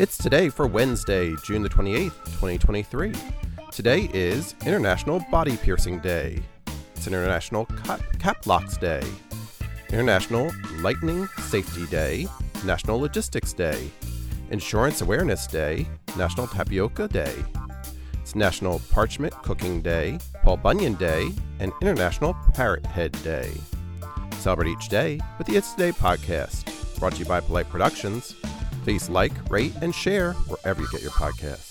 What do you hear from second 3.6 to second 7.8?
Today is International Body Piercing Day. It's International